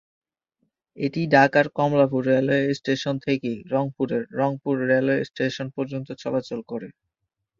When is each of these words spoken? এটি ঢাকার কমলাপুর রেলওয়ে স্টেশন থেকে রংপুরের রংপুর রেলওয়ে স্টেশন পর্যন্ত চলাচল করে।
এটি 0.97 1.21
ঢাকার 1.33 1.65
কমলাপুর 1.77 2.21
রেলওয়ে 2.29 2.65
স্টেশন 2.79 3.15
থেকে 3.25 3.51
রংপুরের 3.71 4.23
রংপুর 4.39 4.75
রেলওয়ে 4.89 5.21
স্টেশন 5.29 5.67
পর্যন্ত 5.75 6.07
চলাচল 6.23 6.59
করে। 6.71 6.87